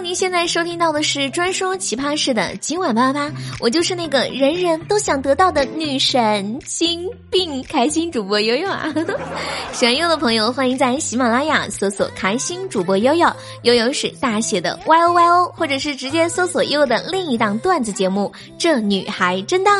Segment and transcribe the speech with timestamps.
[0.00, 8.94] 您现在收听到的是专说奇葩事的今晚八八八，我就是那个人人都想得到的女神精病开心主播悠悠啊！
[9.72, 13.28] 喜欢悠悠的朋友，欢迎在喜马拉雅搜索“开心主播悠悠”，
[13.64, 19.70] 悠悠是大写的 Y O Y O，或者是直接搜索悠悠的另一档段子节目《这女孩真逗》。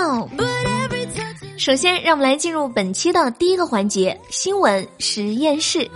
[1.57, 5.89] 首先，让我们来进入本期的第一个环节——新闻实验室。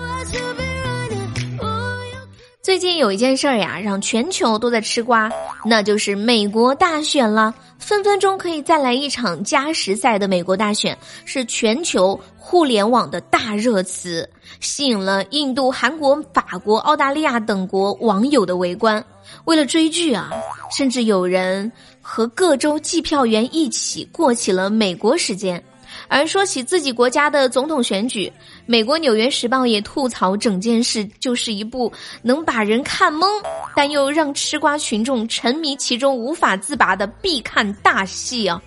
[2.63, 5.29] 最近有一件事儿呀，让全球都在吃瓜，
[5.65, 7.53] 那就是美国大选了。
[7.77, 14.31] 分分钟可以再来一场加时赛的美国大选，是全球互联网的大热词，
[14.61, 19.05] 吸引了印度、韩国、法国、澳大利亚等国网友的围观。
[19.45, 20.31] 为了追剧啊，
[20.71, 21.71] 甚至有人
[22.01, 25.61] 和各州计票员一起过起了美国时间。
[26.09, 28.33] 而说起自己国家的总统选举，
[28.67, 31.93] 美国《纽约时报》也吐槽整件事就是一部
[32.23, 33.27] 能把人看懵，
[33.75, 38.61] 但又让吃瓜群众沉迷其中无法自拔的必看大戏啊！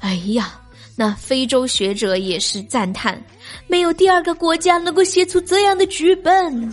[0.00, 0.60] 哎呀，
[0.96, 3.20] 那非洲学者也是赞叹，
[3.66, 6.72] 没有第二个国家能够写出这样的剧本。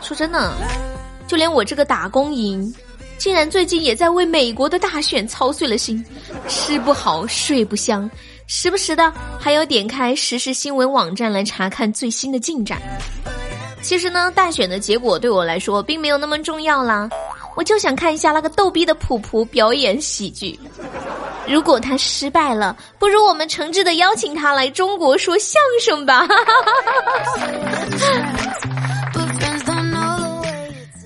[0.00, 0.52] 说真的，
[1.26, 2.72] 就连我这个打工营，
[3.18, 6.04] 竟然最近也在为美国的大选操碎了心，
[6.48, 8.10] 吃不好睡不香。
[8.52, 12.82] 时不时的还有点开实时新闻网站来查看最新的进展。
[13.80, 17.08] 其实呢，大选的结果对我来说并没有那么重要啦，
[17.54, 20.58] 我就想看一下那个逗逼的普普表演喜剧。
[21.46, 26.26] 如果他失败了，不如我们诚挚的邀请他来中国说相声吧。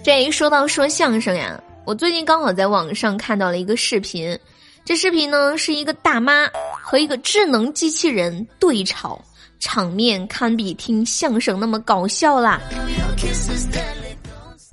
[0.02, 4.34] 这一说到说相声呀，我最近刚好在网上看到了一个视频。
[4.84, 6.46] 这视频呢是一个大妈
[6.82, 9.18] 和一个智能机器人对吵，
[9.58, 12.60] 场面堪比听相声那么搞笑啦。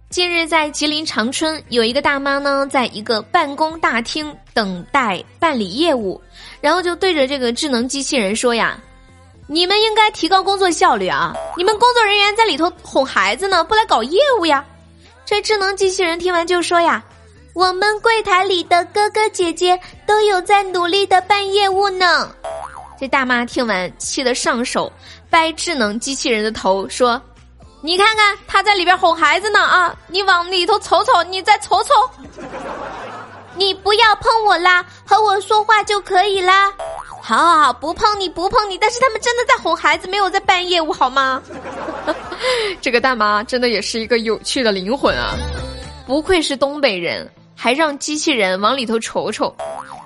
[0.09, 6.21] 近日在吉林长春，有一个大妈呢，在一个办公大厅等待办理业务，
[6.59, 8.77] 然后就对着这个智能机器人说呀
[9.47, 11.33] ：“你们应该提高工作效率啊！
[11.55, 14.65] 你们工作人员在里头哄孩子呢，不来搞业务呀？”
[15.23, 17.01] 这智能机器人听完就说呀。
[17.53, 22.33] 我们柜台里的哥哥姐姐都有在努力的办业务呢。
[22.99, 24.91] 这大妈听完，气得上手
[25.29, 27.21] 掰智能机器人的头，说
[27.81, 29.93] ：“你看看他在里边哄孩子呢啊！
[30.07, 31.89] 你往里头瞅瞅，你再瞅瞅。
[33.55, 36.71] 你不要碰我啦，和我说话就可以啦。
[37.21, 41.41] 好好好，不碰你不碰你，但是他们真的在哄孩子，没有在办业务，好吗？
[42.79, 45.35] 这个大妈真的也是一个有趣的灵魂啊！
[46.07, 47.29] 不愧是东北人。”
[47.63, 49.55] 还让机器人往里头瞅瞅，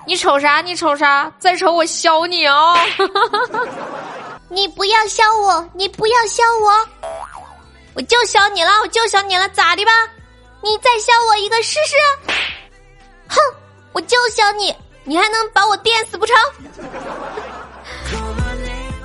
[0.06, 0.60] 你瞅啥？
[0.60, 1.32] 你瞅啥？
[1.38, 2.76] 再瞅我削你啊！
[4.50, 6.86] 你不要削我，你不要削我，
[7.94, 9.92] 我就削你了，我就削你了，咋的吧？
[10.62, 11.96] 你再削我一个试试？
[13.26, 13.38] 哼，
[13.92, 16.36] 我就削你，你还能把我电死不成？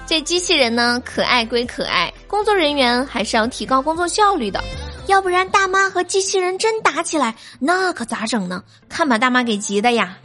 [0.06, 4.62] 这机器人呢，可爱归可爱，工作人员还是要提高工作效率的。
[5.12, 8.64] 要不然大妈和机器人真打起来，那可咋整呢？
[8.88, 10.18] 看把大妈给急的呀！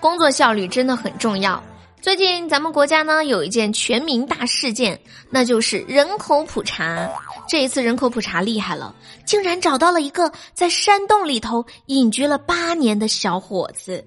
[0.00, 1.60] 工作效率真的很重要。
[2.00, 4.96] 最近咱们国家呢有一件全民大事件，
[5.28, 7.10] 那就是人口普查。
[7.48, 8.94] 这一次人口普查厉害了，
[9.26, 14.06] 竟然找到了一个在山洞里头隐居了八年的小伙子。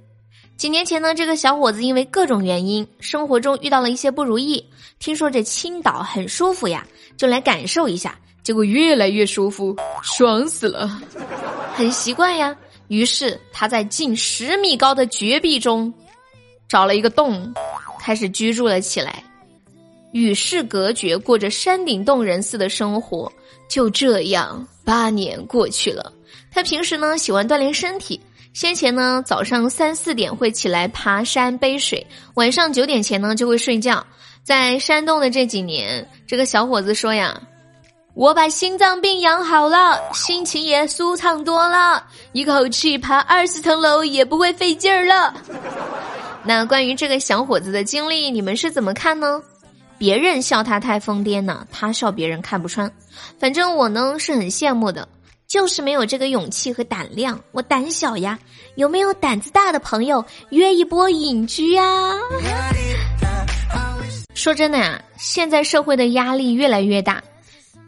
[0.55, 4.65] 几年前呢，这个小伙子因为各种原因，生活中遇到了一些不如意，
[4.97, 6.87] 听说这青岛很舒服呀，
[7.17, 8.17] 就来感受一下。
[8.45, 11.01] 结果越来越舒服，爽死了，
[11.73, 12.55] 很习惯呀。
[12.89, 15.91] 于是他在近十米高的绝壁中
[16.69, 17.51] 找了一个洞，
[17.99, 19.23] 开始居住了起来，
[20.11, 23.33] 与世隔绝，过着山顶洞人似的生活。
[23.67, 26.13] 就这样，八年过去了。
[26.51, 28.21] 他平时呢喜欢锻炼身体，
[28.53, 34.05] 先前呢早上三四点会起来爬山背水，晚上九点前呢就会睡觉。
[34.43, 37.41] 在山洞的这几年，这个小伙子说呀。
[38.15, 42.01] 我把心脏病养好了，心情也舒畅多了，
[42.31, 45.33] 一口气爬二十层楼也不会费劲儿了。
[46.41, 49.41] 那关于这个小伙子的经历，你们是怎么看呢？
[49.97, 52.89] 别人笑他太疯癫呢，他笑别人看不穿。
[53.37, 55.05] 反正我呢是很羡慕的，
[55.45, 58.39] 就是没有这个勇气和胆量，我胆小呀。
[58.75, 62.13] 有没有胆子大的朋友约一波隐居呀？
[64.33, 67.21] 说真的呀，现在社会的压力越来越大。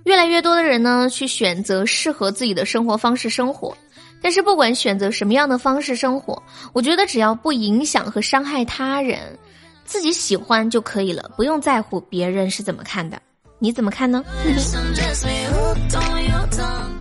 [0.07, 3.75] 越来越多的人呢，去选择适合自己的生活方式生活，
[4.21, 9.37] 但是不管选择什么样的方式生活，我觉得只要不影响和伤害他人，
[9.83, 13.21] 自己喜欢就可以了，不用在乎别人是怎么看的。
[13.59, 14.23] 你怎么看呢？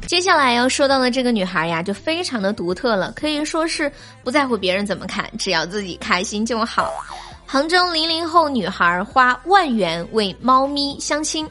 [0.09, 3.88] 接下来要说到的这个女孩呀，就非常的独特了，可以说是
[4.25, 6.93] 不在乎别人怎么看，只要自己开心就好。
[7.47, 11.49] 杭州零零后女孩花万元为猫咪相亲。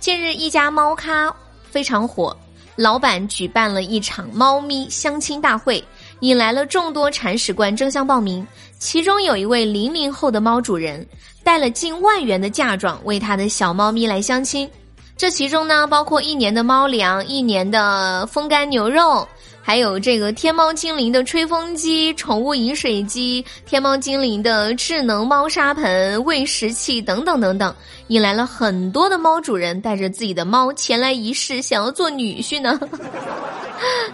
[0.00, 1.34] 近日，一家猫咖
[1.70, 2.34] 非常火，
[2.76, 5.82] 老板举办了一场猫咪相亲大会，
[6.20, 8.46] 引来了众多铲屎官争相报名。
[8.78, 11.04] 其中有一位零零后的猫主人，
[11.42, 14.70] 带了近万元的嫁妆为他的小猫咪来相亲。
[15.16, 19.26] 这其中呢，包括一年的猫粮、一年的风干牛肉。
[19.68, 27.74] 还有这个天猫精灵的吹风机、宠物饮水机、天猫精灵的智能猫砂盆、喂食器等等等等，
[28.06, 32.80] 引来了很多的猫主人带着自己的猫前来一试，想要做女婿呢。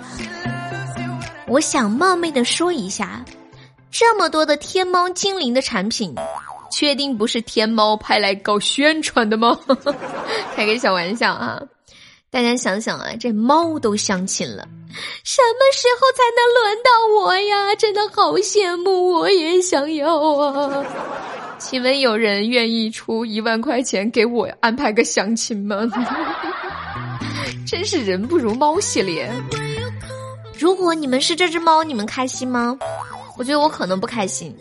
[1.46, 3.24] 我想冒昧的说一下，
[3.92, 6.12] 这么多的天猫精灵的产品，
[6.72, 9.56] 确定不是天猫派来搞宣传的吗？
[10.56, 11.62] 开个小玩笑啊！
[12.34, 14.66] 大家想想啊，这猫都相亲了，
[15.22, 16.90] 什么时候才能轮到
[17.20, 17.72] 我呀？
[17.76, 20.84] 真的好羡慕，我也想要啊！
[21.60, 25.88] 请问有人愿意出一万块钱给我安排个相亲吗？
[27.64, 29.30] 真是人不如猫系列。
[30.58, 32.76] 如果你们是这只猫，你们开心吗？
[33.38, 34.52] 我觉得我可能不开心。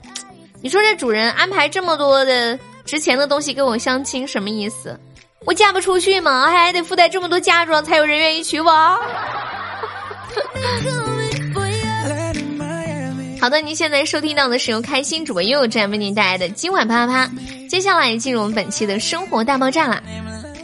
[0.61, 4.95] 你说这主人安排这么多的值钱的东西给我相亲，什么意思？
[5.45, 6.49] 我嫁不出去吗？
[6.49, 8.71] 还得附带这么多嫁妆，才有人愿意娶我。
[13.41, 17.31] 好的，您现在收听到的是由开心主播悠悠站为您带来的今晚啪啪啪。
[17.69, 20.01] 接下来进入我们本期的生活大爆炸啦！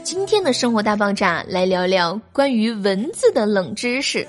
[0.03, 4.25] 今天的生活大爆炸来聊聊关于蚊子的冷知识。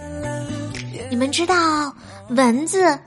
[1.09, 1.95] 你们知道
[2.31, 2.99] 蚊子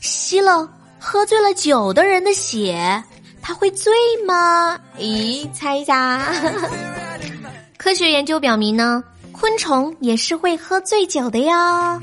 [0.00, 3.04] 吸了喝醉了酒的人的血？
[3.42, 3.92] 它会醉
[4.26, 4.78] 吗？
[4.98, 6.32] 咦，猜一下。
[7.76, 9.02] 科学研究表明呢，
[9.32, 12.00] 昆虫也是会喝醉酒的哟。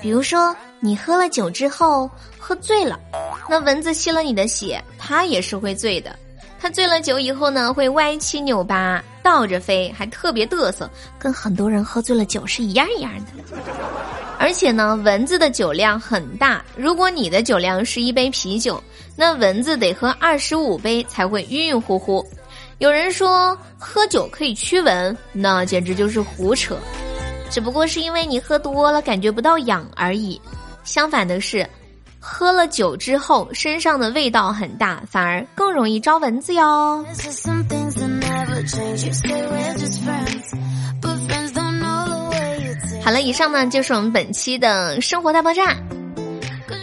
[0.00, 2.98] 比如说，你喝了酒之后喝醉了，
[3.50, 6.16] 那蚊子吸了你的血，它也是会醉的。
[6.60, 10.88] 它醉了酒以后呢，会歪七扭八、倒着飞，还特别嘚瑟，
[11.18, 13.56] 跟很多人喝醉了酒是一样一样的。
[14.38, 16.64] 而且呢，蚊子的酒量很大。
[16.76, 18.80] 如果你的酒量是一杯啤酒，
[19.16, 22.24] 那蚊子得喝二十五杯才会晕晕乎乎。
[22.78, 26.76] 有人说喝酒可以驱蚊，那简直就是胡扯。
[27.50, 30.40] 只不过是因为你喝多了感觉不到痒而已。
[30.84, 31.68] 相反的是，
[32.20, 37.04] 喝了酒之后身上的味道很大，反而更容易招蚊子哟。
[43.04, 45.76] 好了，以上呢就是我们本期的生活大爆炸。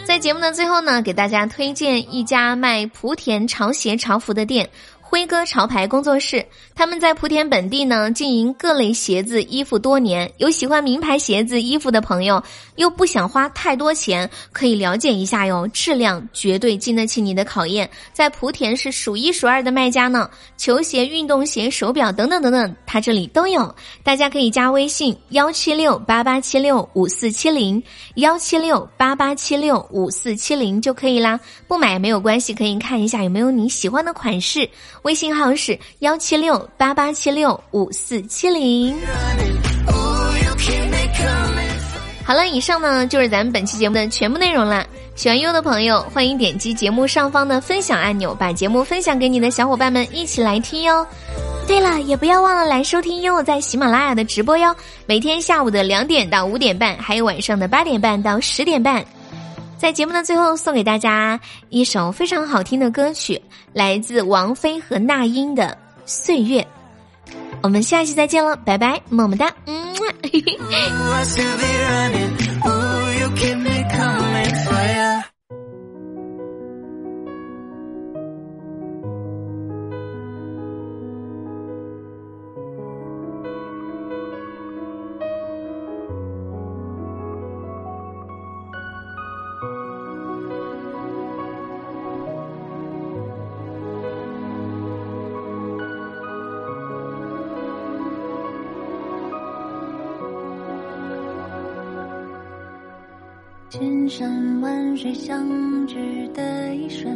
[0.06, 4.68] 在节目的最后呢，给大家推荐一家卖莆田潮鞋潮服的店。
[5.14, 6.44] 辉哥潮牌工作室，
[6.74, 12.42] 他们在莆田本地呢经营各类鞋子衣服多年，有喜欢名牌鞋子衣服的朋友，
[12.74, 20.28] 又不想花太多钱，可以了解一下哟，质量绝对经得起你的考验，在莆田是数一数二的卖家呢。
[20.56, 23.72] 球鞋、运动鞋、手表等等等等，他这里都有，
[24.02, 27.80] 大家可以加微信幺七六八八七六五四七零
[28.16, 31.38] 幺七六八八七六五四七零就可以啦。
[31.68, 34.68] 不买没有关系，可以看一下有没有你喜欢的款式。
[35.04, 38.96] 微信号是幺七六八八七六五四七零。
[42.24, 44.82] 好了，以上呢就是咱们本期节目的全部内容啦。
[45.14, 51.06] 喜欢优的朋友，欢迎点击节目上方的分享按钮，把节目分享给你的小伙伴们一起来听哟。
[51.66, 59.04] 对了，也不要忘了来收听优在喜马拉雅的直播哟，每天下午的两点到五点半，还有晚上的八点半到十点半。
[59.84, 61.38] 在节目的最后，送给大家
[61.68, 63.38] 一首非常好听的歌曲，
[63.74, 65.66] 来自王菲和那英的
[66.06, 66.62] 《岁月》。
[67.60, 69.94] 我们下期再见了，拜拜，么么哒，嗯。
[103.76, 107.12] 千山万水相聚的一瞬，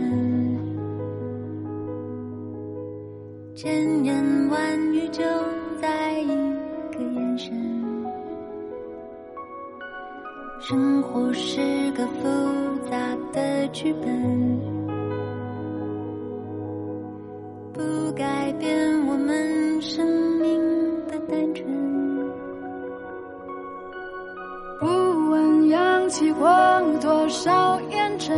[3.54, 5.22] 千言万语就
[5.80, 7.56] 在一个眼神。
[10.58, 11.60] 生活是
[11.92, 12.26] 个复
[12.90, 14.58] 杂的剧本，
[17.72, 19.16] 不改变我
[27.00, 28.36] 多少烟尘，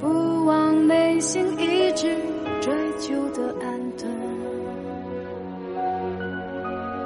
[0.00, 2.16] 不忘内心一直
[2.60, 4.08] 追求的安顿。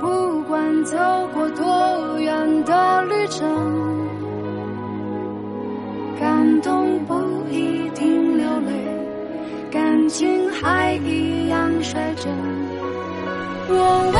[0.00, 0.97] 不管走
[1.35, 3.47] 过多远的旅程，
[6.19, 7.15] 感动不
[7.50, 8.73] 一定流泪，
[9.71, 12.33] 感情还一样率真。
[13.71, 14.19] 我为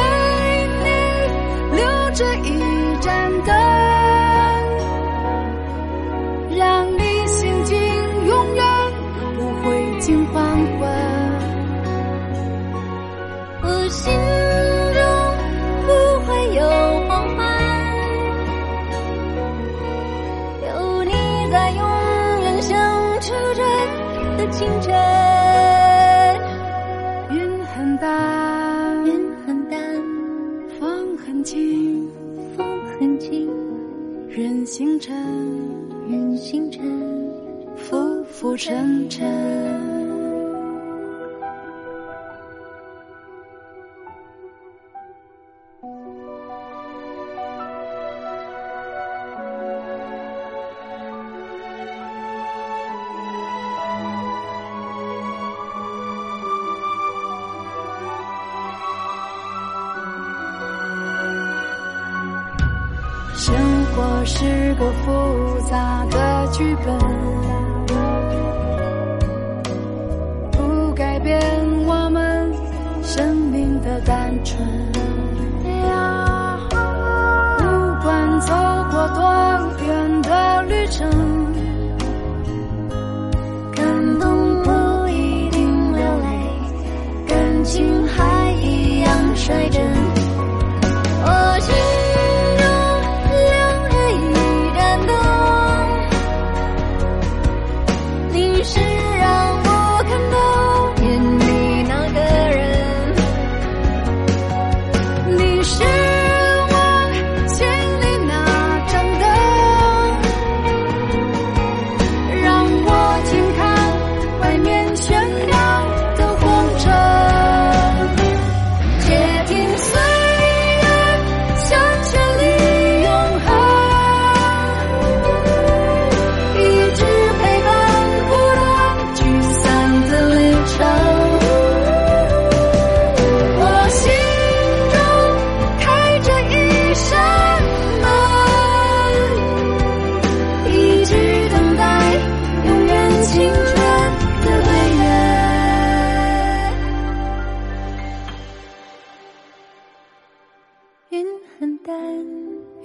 [24.59, 24.93] 清晨。
[27.31, 29.15] 云很淡，云
[29.47, 29.81] 很淡，
[30.81, 32.09] 风很轻，
[32.57, 32.67] 风
[32.99, 33.49] 很轻，
[34.29, 35.15] 任星辰，
[36.11, 36.83] 任星辰。
[37.77, 39.48] 浮浮沉沉。
[64.79, 66.97] 个复杂的剧本，
[70.53, 71.41] 不改变
[71.85, 72.53] 我们
[73.03, 74.65] 生命的单纯。
[77.59, 77.65] 不
[78.05, 78.55] 管走
[78.93, 79.21] 过多
[79.85, 81.11] 远的旅程，
[83.75, 83.85] 感
[84.21, 86.29] 动不一定流泪，
[87.27, 89.98] 感情还一样率真。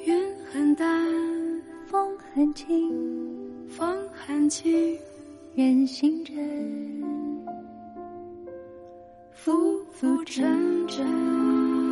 [0.06, 0.88] 云很淡，
[1.86, 4.98] 风很轻，风很轻，
[5.56, 7.04] 人星辰。
[9.32, 11.83] 浮浮沉沉。